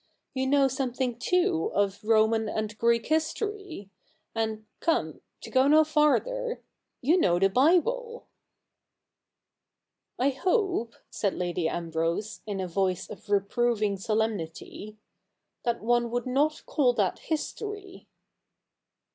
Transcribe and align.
You 0.33 0.47
know 0.47 0.67
something, 0.67 1.19
too, 1.19 1.69
of 1.75 2.03
Roman 2.03 2.49
and 2.49 2.75
Greek 2.79 3.05
history: 3.05 3.91
and, 4.33 4.65
come— 4.79 5.21
to 5.43 5.51
go 5.51 5.67
no 5.67 5.83
farther— 5.83 6.63
you 7.03 7.19
know 7.19 7.37
the 7.37 7.49
Bible.'' 7.51 8.25
I 10.19 10.29
hope,' 10.31 10.95
said 11.11 11.35
Lady 11.35 11.69
Ambrose, 11.69 12.41
in 12.47 12.59
a 12.59 12.67
voice 12.67 13.11
of 13.11 13.29
reproving 13.29 13.95
solemnity, 13.95 14.97
'that 15.65 15.83
one 15.83 16.09
would 16.09 16.25
not 16.25 16.63
call 16.65 16.93
that 16.93 17.19
history.' 17.19 18.07